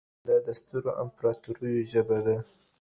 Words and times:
دا 0.27 0.35
د 0.45 0.47
سترو 0.59 0.91
امپراتوريو 1.03 1.87
ژبه 1.91 2.17
وه. 2.25 2.37